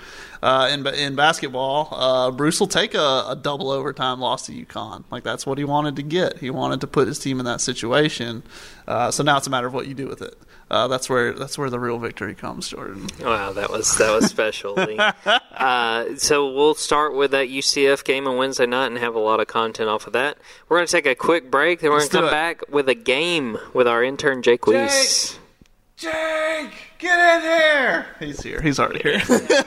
[0.43, 5.05] Uh, in in basketball, uh, Bruce will take a, a double overtime loss to UConn.
[5.09, 6.38] Like that's what he wanted to get.
[6.38, 8.43] He wanted to put his team in that situation.
[8.88, 10.38] Uh, so now it's a matter of what you do with it.
[10.73, 13.07] Uh, that's where that's where the real victory comes, Jordan.
[13.21, 14.75] Wow, that was that was special.
[15.53, 19.39] Uh, so we'll start with that UCF game on Wednesday night and have a lot
[19.39, 20.38] of content off of that.
[20.67, 22.31] We're going to take a quick break, then we're going to come it.
[22.31, 25.39] back with a game with our intern Jake Weiss.
[25.95, 28.07] Jake, get in here.
[28.19, 28.62] He's here.
[28.62, 29.21] He's already here.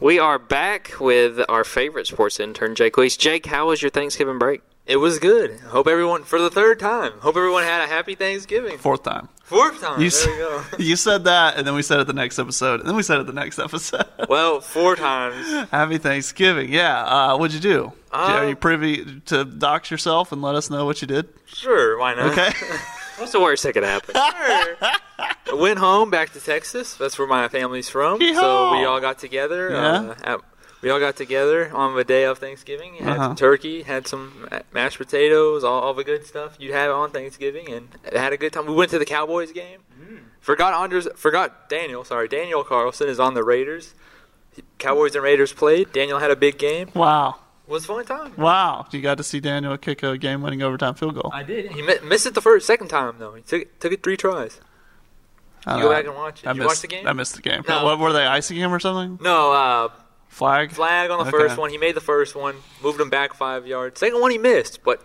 [0.00, 3.18] We are back with our favorite sports intern, Jake Weiss.
[3.18, 4.62] Jake, how was your Thanksgiving break?
[4.86, 5.60] It was good.
[5.60, 7.12] Hope everyone for the third time.
[7.20, 8.78] Hope everyone had a happy Thanksgiving.
[8.78, 9.28] Fourth time.
[9.50, 10.00] Fourth time.
[10.00, 10.64] You, there s- we go.
[10.78, 13.18] you said that, and then we said it the next episode, and then we said
[13.18, 14.06] it the next episode.
[14.28, 15.68] well, four times.
[15.70, 16.72] Happy Thanksgiving.
[16.72, 17.02] Yeah.
[17.02, 17.92] Uh, what'd you do?
[18.12, 21.28] Uh, Are you privy to dox yourself and let us know what you did?
[21.46, 22.30] Sure, why not?
[22.32, 22.50] Okay.
[23.18, 24.14] What's the worst that could happen?
[24.14, 25.58] Sure.
[25.60, 26.94] Went home back to Texas.
[26.94, 28.18] That's where my family's from.
[28.18, 29.70] So we all got together.
[29.72, 29.78] Yeah.
[29.78, 30.40] Uh, at,
[30.82, 32.94] we all got together on the day of Thanksgiving.
[32.94, 33.22] Had Uh-huh.
[33.28, 37.70] some turkey, had some mashed potatoes, all, all the good stuff you'd have on Thanksgiving,
[37.72, 38.66] and had a good time.
[38.66, 39.80] We went to the Cowboys game.
[40.40, 41.06] Forgot Anders.
[41.16, 42.02] Forgot Daniel.
[42.04, 43.94] Sorry, Daniel Carlson is on the Raiders.
[44.78, 45.92] Cowboys and Raiders played.
[45.92, 46.88] Daniel had a big game.
[46.94, 47.36] wow.
[47.68, 48.32] It was a fun time.
[48.36, 48.86] Wow.
[48.90, 51.30] You got to see Daniel kick a game winning overtime field goal.
[51.32, 51.70] I did.
[51.70, 53.34] He missed it the first, second time though.
[53.34, 54.58] He took it, took it three tries.
[55.66, 55.94] I You don't go know.
[55.94, 56.48] back and watch it.
[56.48, 57.06] I Did missed, you watch the game?
[57.06, 57.62] I missed the game.
[57.68, 57.84] No.
[57.84, 59.18] What were they icing him or something?
[59.22, 59.88] No, uh,
[60.30, 60.70] Flag?
[60.72, 61.30] flag on the Okay.
[61.32, 61.68] first one.
[61.70, 64.00] He made the first one, moved him back five yards.
[64.00, 65.02] Second one he missed, but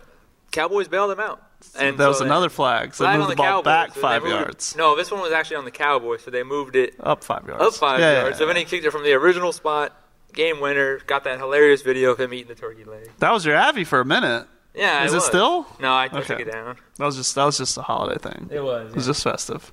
[0.52, 1.42] Cowboys bailed him out.
[1.78, 2.94] And that was so they- another flag.
[2.94, 3.64] So flag they on moved the the ball Cowboys.
[3.64, 4.76] back so five moved it- yards.
[4.76, 7.62] no, this one was actually on the Cowboys, so they moved it Up five yards.
[7.62, 8.38] up five Yeah, yeah, yards.
[8.38, 8.48] So yeah.
[8.48, 9.92] then he kicked it from the original spot.
[10.32, 10.98] Game winner.
[11.06, 13.10] Got that hilarious video of him eating the turkey leg.
[13.18, 14.46] That was your Avi for a minute.
[14.74, 15.24] Yeah, Is it was.
[15.24, 15.66] still?
[15.80, 16.22] No, I, I Okay.
[16.24, 16.76] took it down.
[16.98, 18.50] That was just that was just a holiday thing.
[18.52, 18.90] It was.
[18.90, 19.72] It was just festive.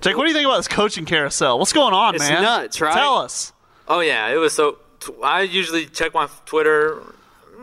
[0.00, 1.58] Jake, what do you think about this coaching carousel?
[1.58, 2.42] What's going on, It's man?
[2.42, 2.94] nuts, right?
[2.94, 3.52] Tell us.
[3.88, 4.78] Oh yeah, it was so.
[5.06, 7.02] T- I usually check my Twitter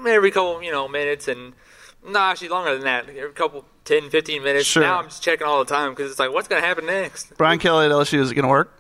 [0.08, 1.54] every couple, you know, minutes, and
[2.06, 3.10] no, actually longer than that.
[3.10, 4.66] Every couple, 10, 15 minutes.
[4.66, 4.84] Sure.
[4.84, 7.38] Now I'm just checking all the time because it's like, what's gonna happen next?
[7.38, 8.72] Brian Kelly at LSU is it going to work?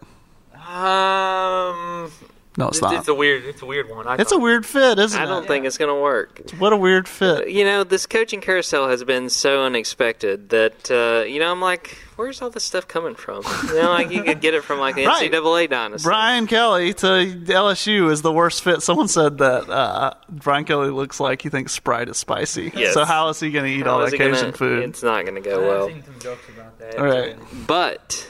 [0.54, 2.12] Um,
[2.56, 2.94] No, it's it's, not.
[2.96, 4.08] it's a weird, it's a weird one.
[4.08, 5.26] I It's a weird fit, isn't I it?
[5.26, 6.52] I don't think it's going to work.
[6.60, 7.50] What a weird fit.
[7.50, 11.98] You know, this coaching carousel has been so unexpected that, uh, you know, I'm like,
[12.16, 13.44] where's all this stuff coming from?
[13.70, 15.32] You know, like you could get it from like the Right.
[15.32, 16.06] NCAA dynasty.
[16.06, 18.84] Brian Kelly to LSU is the worst fit.
[18.84, 22.72] Someone said that uh, Brian Kelly looks like he thinks Sprite is spicy.
[22.76, 22.94] Yes.
[22.94, 24.84] So how is he going to eat How all is that it gonna- Cajun food?
[24.90, 25.88] It's not going to I've go well.
[25.88, 27.00] seen some jokes about that.
[27.00, 27.36] All right.
[27.66, 28.28] But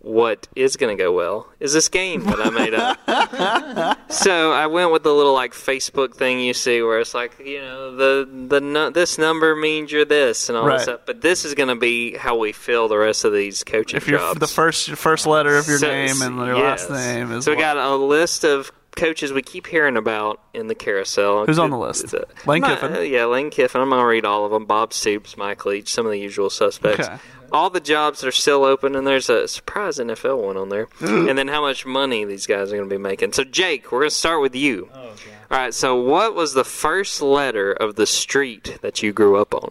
[0.00, 4.10] what is going to go well is this game that I made up.
[4.10, 7.60] so I went with the little like Facebook thing you see where it's like you
[7.60, 10.74] know the the this number means you're this and all Right.
[10.76, 11.00] this stuff.
[11.06, 14.06] But this is going to be how we fill the rest of these coaching if
[14.08, 14.40] you're jobs.
[14.40, 16.88] the first first letter of your So- name and your yes.
[16.88, 20.66] last name is so we got a list of coaches we keep hearing about in
[20.66, 21.46] the carousel.
[21.46, 22.12] Who's on the list?
[22.14, 22.96] A- Lane My- Kiffin.
[22.96, 23.80] uh, yeah, Lane Kiffin.
[23.80, 24.64] I'm gonna read all of them.
[24.64, 27.06] Bob Stoops, Mike Leach, some of the usual suspects.
[27.06, 27.16] Okay.
[27.52, 30.88] All the jobs are still open, and there's a surprise NFL one on there.
[31.00, 33.32] and then how much money these guys are going to be making.
[33.32, 34.88] So, Jake, we're going to start with you.
[34.92, 35.16] Oh, God.
[35.50, 35.74] All right.
[35.74, 39.70] So, what was the first letter of the street that you grew up on?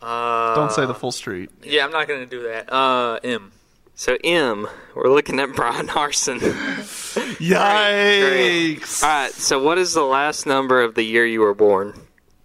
[0.00, 1.48] Uh, Don't say the full street.
[1.62, 2.72] Yeah, I'm not gonna do that.
[2.72, 3.52] Uh, M.
[3.94, 4.66] So, M.
[4.96, 6.40] We're looking at Brian Harsin.
[7.38, 9.02] Yikes!
[9.02, 9.32] All right.
[9.32, 11.94] So, what is the last number of the year you were born?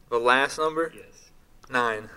[0.09, 0.93] The last number.
[0.95, 1.29] Yes.
[1.69, 2.09] Nine.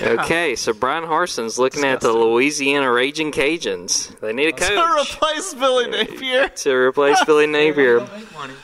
[0.00, 4.18] Okay, so Brian Harsin's looking at the Louisiana Raging Cajuns.
[4.20, 6.48] They need a coach To replace Billy Napier.
[6.48, 8.00] to replace Billy Napier.
[8.00, 8.54] Make money.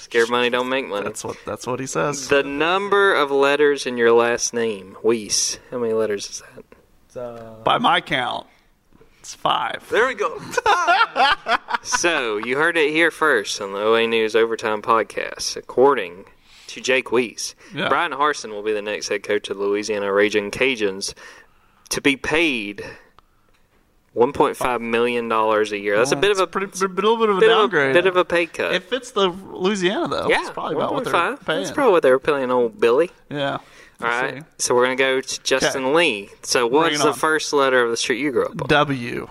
[0.00, 1.04] Scared money don't make money.
[1.04, 2.28] That's what that's what he says.
[2.28, 5.58] The number of letters in your last name, Weiss.
[5.70, 6.64] How many letters is that?
[7.08, 7.22] So,
[7.60, 8.46] uh, By my count,
[9.20, 9.88] it's five.
[9.90, 10.38] there we go.
[11.84, 15.56] So, you heard it here first on the OA News Overtime Podcast.
[15.56, 16.26] According
[16.72, 17.88] to Jake Weiss, Yeah.
[17.88, 21.14] Brian Harsin will be the next head coach of the Louisiana Raging Cajuns
[21.90, 22.84] to be paid
[24.16, 25.96] $1.5 million a year.
[25.96, 27.94] That's a bit of a, pretty, a little bit of a bit, of a downgrade.
[27.94, 28.74] bit of a pay cut.
[28.74, 30.28] It fits the Louisiana though.
[30.28, 31.62] yeah, it's probably about what they're paying.
[31.62, 33.10] That's probably what they were paying old Billy.
[33.30, 33.58] yeah.
[34.00, 34.44] All right, see.
[34.58, 36.28] so we're gonna go to Justin Lee.
[36.42, 38.66] So, what's the first letter of the street you grew up on?
[38.66, 39.28] W.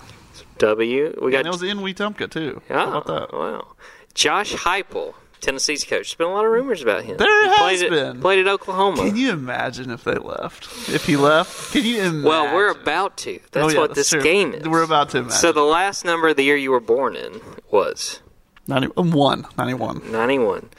[0.60, 1.20] W.
[1.22, 1.40] We got.
[1.40, 2.62] And it was in Wetumpka too.
[2.70, 3.34] How about ah, that?
[3.34, 3.68] wow.
[4.14, 5.90] Josh Heupel, Tennessee's coach.
[6.10, 7.18] There's been a lot of rumors about him.
[7.18, 8.16] There He has played been.
[8.18, 8.98] At, played at Oklahoma.
[8.98, 10.66] Can you imagine if they left?
[10.90, 11.74] If he left?
[11.74, 12.24] Can you imagine?
[12.24, 13.40] well, we're about to.
[13.52, 14.22] That's Oh, yeah, what that's this true.
[14.24, 14.68] game is.
[14.68, 15.38] We're about to imagine.
[15.38, 18.22] So the last number of the year you were born in was
[18.68, 19.46] 91.
[19.58, 20.12] 91.
[20.12, 20.70] 91.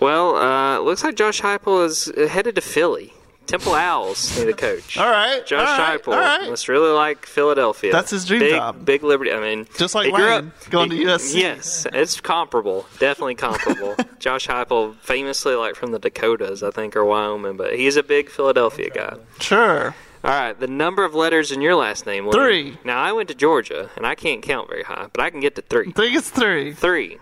[0.00, 3.12] Well, uh, looks like Josh Heupel is headed to Philly.
[3.46, 4.96] Temple Owls need a coach.
[4.96, 5.44] All right.
[5.46, 6.48] Josh all right, Heupel All right.
[6.48, 7.92] must really like Philadelphia.
[7.92, 8.84] That's his dream big, job.
[8.84, 9.32] Big Liberty.
[9.32, 11.34] I mean, Just like he grew Lane, going to USC.
[11.40, 12.86] Yes, it's comparable.
[12.98, 13.96] Definitely comparable.
[14.18, 18.30] Josh Heupel, famously like from the Dakotas, I think, or Wyoming, but he's a big
[18.30, 19.16] Philadelphia guy.
[19.40, 19.94] Sure.
[20.24, 22.24] All right, the number of letters in your last name.
[22.26, 22.32] Lee.
[22.32, 22.78] Three.
[22.82, 25.54] Now I went to Georgia, and I can't count very high, but I can get
[25.56, 25.88] to three.
[25.88, 26.72] I think it's three.
[26.72, 27.18] Three.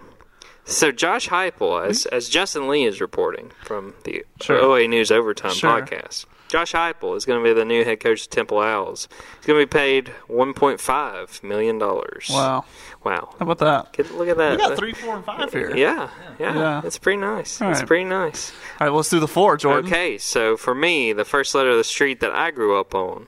[0.65, 4.59] So Josh Heupel, as as Justin Lee is reporting from the Sure.
[4.61, 5.81] OA News Overtime Sure.
[5.83, 9.09] podcast, Josh Heupel is going to be the new head coach of Temple Owls.
[9.39, 12.29] He's going to be paid 1.5 million dollars.
[12.31, 12.65] Wow.
[13.05, 13.35] Wow.
[13.39, 13.93] How about that?
[13.93, 14.53] Get, look at that.
[14.53, 15.75] We got three, four, and five here.
[15.77, 16.83] Yeah, yeah, Yeah.
[16.85, 17.61] It's pretty nice.
[17.61, 17.89] All It's right.
[17.89, 18.53] pretty nice.
[18.81, 19.87] All right, let's do the four, Jordan.
[19.87, 23.27] Okay, so for me, the first letter of the street that I grew up on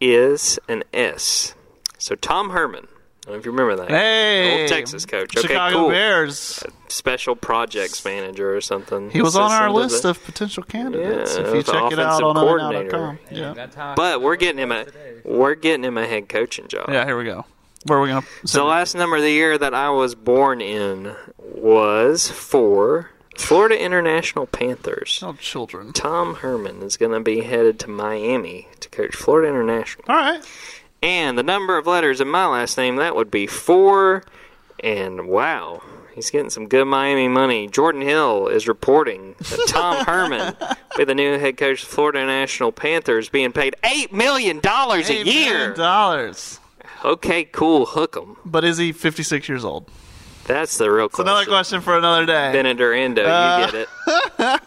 [0.00, 1.54] is an S.
[1.98, 2.88] So Tom Herman.
[3.26, 3.90] I don't know if you remember that.
[3.90, 5.34] Hey, Old Texas coach.
[5.36, 5.88] Okay, Chicago cool.
[5.88, 6.62] Bears.
[6.88, 9.10] Special projects manager or something.
[9.10, 11.34] He was on our list the- of potential candidates.
[11.36, 13.18] Yeah, if you check it out on coordinator.
[13.30, 13.54] Yeah.
[13.54, 14.86] That's how I But we're getting him a
[15.24, 16.90] we're getting him a head coaching job.
[16.90, 17.46] Yeah, here we go.
[17.86, 20.14] Where are we going to So the last number of the year that I was
[20.14, 23.10] born in was four.
[23.36, 25.20] Florida International Panthers.
[25.22, 25.92] Oh, children.
[25.92, 30.04] Tom Herman is going to be headed to Miami to coach Florida International.
[30.08, 30.44] All right.
[31.04, 34.24] And the number of letters in my last name, that would be four.
[34.82, 35.82] And wow,
[36.14, 37.68] he's getting some good Miami money.
[37.68, 40.56] Jordan Hill is reporting that Tom Herman
[40.96, 44.98] be the new head coach of the Florida International Panthers, being paid $8 million a
[45.00, 45.24] year.
[45.24, 46.58] million dollars.
[47.04, 48.36] Okay, cool, Hook him.
[48.46, 49.86] But is he 56 years old?
[50.46, 51.28] That's the real It's question.
[51.28, 52.58] another question for another day.
[52.82, 53.58] Or Endo, Uh.
[53.66, 53.88] you get it.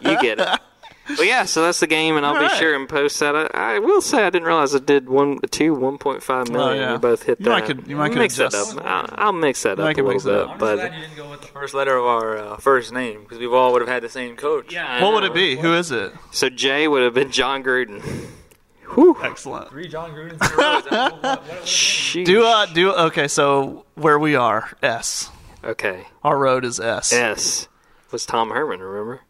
[0.00, 0.60] You get it.
[1.08, 2.56] Well, yeah, so that's the game, and I'll All be right.
[2.58, 3.34] sure and post that.
[3.34, 6.78] I, I will say I didn't realize I did one, two, one point five million.
[6.78, 6.92] Oh, yeah.
[6.92, 7.50] You both hit You that.
[7.50, 8.76] might could- you might could mix that adjust.
[8.76, 8.84] up.
[8.84, 10.48] I'll, I'll mix that You up might a could little mix it bit, up.
[10.50, 12.92] I'm just but glad you didn't go with the first letter of our uh, first
[12.92, 14.72] name because we all would have had the same coach.
[14.72, 14.86] yeah.
[14.86, 15.56] I what would it be?
[15.56, 16.12] Who is it?
[16.30, 18.02] So Jay would have been Jon Gruden.
[18.94, 19.16] Whew.
[19.22, 19.68] Excellent.
[19.70, 20.78] Three Jon Grudens in a row.
[20.78, 22.24] Is that- what- what- what- what- Sheesh.
[22.24, 23.28] Do uh do okay.
[23.28, 25.30] So where we are, S.
[25.64, 26.06] Okay.
[26.22, 27.12] Our road is S.
[27.12, 27.68] S
[28.10, 28.80] was Tom Herman.
[28.80, 29.20] Remember?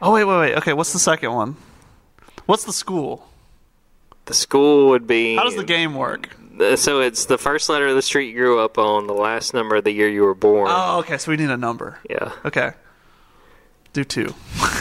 [0.00, 0.54] Oh wait, wait, wait.
[0.56, 1.56] Okay, what's the second one?
[2.46, 3.28] What's the school?
[4.26, 5.36] The school would be.
[5.36, 6.36] How does the game work?
[6.60, 9.54] Uh, So it's the first letter of the street you grew up on, the last
[9.54, 10.68] number of the year you were born.
[10.70, 11.18] Oh, okay.
[11.18, 11.98] So we need a number.
[12.08, 12.32] Yeah.
[12.44, 12.72] Okay.
[13.92, 14.34] Do two.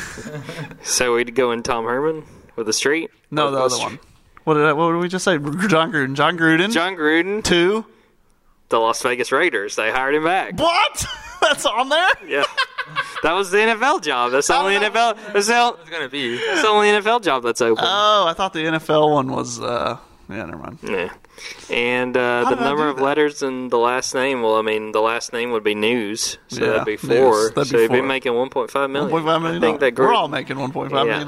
[0.84, 2.24] So we'd go in Tom Herman
[2.56, 3.12] with the street.
[3.30, 4.00] No, Or the other str- one.
[4.46, 5.38] What did I, what did we just say?
[5.38, 6.16] Jon Gruden.
[6.16, 6.72] Jon Gruden.
[6.72, 7.86] Jon Gruden, two.
[8.70, 9.76] the Las Vegas Raiders.
[9.76, 10.58] They hired him back.
[10.60, 11.06] What?
[11.42, 12.10] That's on there.
[12.28, 12.44] Yeah.
[13.24, 14.32] That was the NFL job.
[14.32, 15.18] That's the only NFL.
[15.34, 16.38] That's the, It's gonna be.
[16.38, 17.84] that's the only NFL job that's open.
[17.86, 19.60] Oh, I thought the NFL one was.
[19.60, 19.98] uh
[20.30, 20.80] Yeah, never mind.
[20.84, 21.12] yeah.
[21.70, 23.04] And uh, the number of that?
[23.04, 24.42] letters in the last name.
[24.42, 27.18] Well, I mean, the last name would be News, so Yeah, that'd be News.
[27.20, 27.50] four.
[27.52, 28.08] That'd so be you'd be four.
[28.08, 29.12] making 1.5 million.
[29.12, 29.64] 1.5 million.
[29.64, 31.24] I think that We're all making 1.5 Yeah.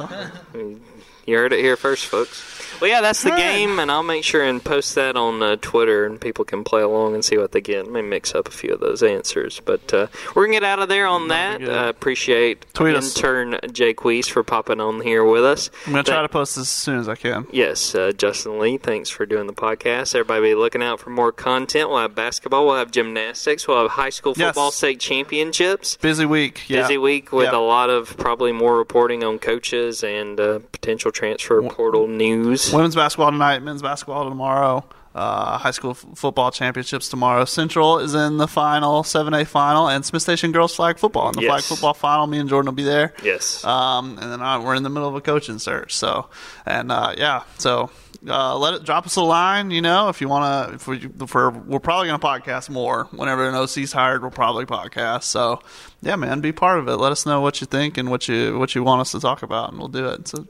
[0.53, 0.81] million.
[1.25, 2.58] You heard it here first, folks.
[2.81, 6.05] Well, yeah, that's the game, and I'll make sure and post that on uh, Twitter,
[6.05, 7.89] and people can play along and see what they get.
[7.91, 10.87] May mix up a few of those answers, but uh, we're gonna get out of
[10.87, 11.59] there on that.
[11.59, 11.85] That'd be good.
[11.85, 13.15] Uh, appreciate Tweet us.
[13.15, 15.69] intern Jay Queese for popping on here with us.
[15.85, 17.47] I'm gonna try to post this as soon as I can.
[17.51, 20.15] Yes, uh, Justin Lee, thanks for doing the podcast.
[20.15, 21.89] Everybody be looking out for more content.
[21.89, 24.47] We'll have basketball, we'll have gymnastics, we'll have high school Yes.
[24.49, 25.97] football state championships.
[25.97, 26.61] Busy week.
[26.69, 26.83] Yeah.
[26.83, 27.57] Busy week with Yeah.
[27.57, 32.68] a lot of probably more reporting on coaches and uh, potential transfer portal news.
[32.73, 37.43] Women's basketball tonight, men's basketball tomorrow, uh, high school f- football championships tomorrow.
[37.45, 41.29] Central is in the final, 7A final, and Smith Station girls flag football.
[41.29, 41.49] In the Yes.
[41.49, 43.13] flag football final, me and Jordan will be there.
[43.23, 43.63] Yes.
[43.65, 45.95] Um, and then uh, we're in the middle of a coaching search.
[45.95, 46.29] So,
[46.65, 47.89] and uh, yeah, so
[48.27, 49.71] uh, let it drop us a line.
[49.71, 53.05] You know, if you want to, if we, if we're probably going to podcast more
[53.11, 54.21] whenever an OC's hired.
[54.21, 55.23] We'll probably podcast.
[55.23, 55.59] So,
[56.03, 56.97] yeah, man, be part of it.
[56.97, 59.41] Let us know what you think and what you what you want us to talk
[59.41, 60.27] about, and we'll do it.
[60.27, 60.47] So,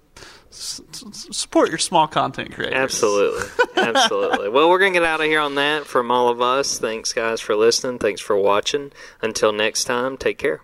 [0.50, 0.82] s-
[1.32, 2.76] support your small content creators.
[2.76, 3.48] Absolutely.
[3.78, 4.50] Absolutely.
[4.50, 6.78] well, we're going to get out of here on that from all of us.
[6.80, 8.00] Thanks, guys, for listening.
[8.00, 8.92] Thanks for watching.
[9.22, 10.62] Until next time, take care.